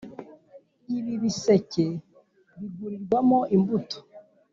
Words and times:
Ibibiseke 0.97 1.85
bigurirwamo 2.59 3.39
imbuto. 3.55 3.97